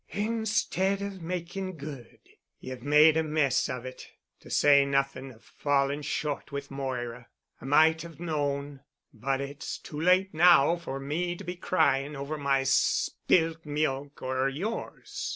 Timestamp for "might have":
7.65-8.19